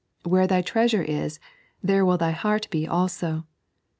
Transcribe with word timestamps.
"Where 0.23 0.47
thy 0.47 0.63
treasure 0.63 1.03
is, 1.03 1.39
there 1.83 2.03
will 2.03 2.17
thy 2.17 2.31
heart 2.31 2.67
be 2.71 2.87
altto." 2.87 3.43